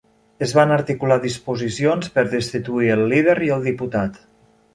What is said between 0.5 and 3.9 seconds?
van articular disposicions per destituir el líder i el